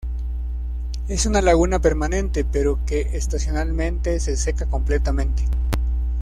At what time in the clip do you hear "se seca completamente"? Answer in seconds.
4.19-5.43